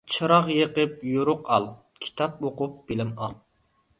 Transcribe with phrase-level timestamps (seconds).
[0.13, 1.69] چىراغ يېقىپ يورۇق ئال،
[2.05, 3.37] كىتاب ئوقۇپ بىلىم ئال.